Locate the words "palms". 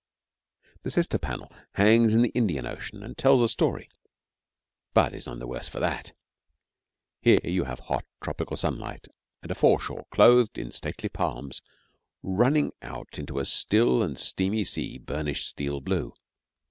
11.09-11.61